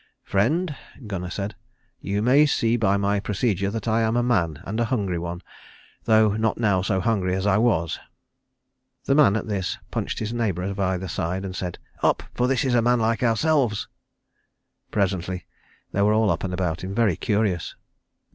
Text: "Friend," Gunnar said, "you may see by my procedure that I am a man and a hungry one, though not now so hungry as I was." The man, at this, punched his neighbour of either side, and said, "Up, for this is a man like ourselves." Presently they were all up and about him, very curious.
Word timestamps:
"Friend," 0.23 0.75
Gunnar 1.05 1.29
said, 1.29 1.53
"you 1.99 2.23
may 2.23 2.47
see 2.47 2.75
by 2.75 2.97
my 2.97 3.19
procedure 3.19 3.69
that 3.69 3.87
I 3.87 4.01
am 4.01 4.17
a 4.17 4.23
man 4.23 4.59
and 4.65 4.79
a 4.79 4.85
hungry 4.85 5.19
one, 5.19 5.43
though 6.05 6.29
not 6.33 6.57
now 6.57 6.81
so 6.81 6.99
hungry 6.99 7.35
as 7.35 7.45
I 7.45 7.59
was." 7.59 7.99
The 9.05 9.13
man, 9.13 9.35
at 9.35 9.45
this, 9.45 9.77
punched 9.91 10.17
his 10.17 10.33
neighbour 10.33 10.63
of 10.63 10.79
either 10.79 11.07
side, 11.07 11.45
and 11.45 11.55
said, 11.55 11.77
"Up, 12.01 12.23
for 12.33 12.47
this 12.47 12.65
is 12.65 12.73
a 12.73 12.81
man 12.81 12.99
like 12.99 13.21
ourselves." 13.21 13.87
Presently 14.89 15.45
they 15.91 16.01
were 16.01 16.13
all 16.15 16.31
up 16.31 16.43
and 16.43 16.51
about 16.51 16.83
him, 16.83 16.95
very 16.95 17.15
curious. 17.15 17.75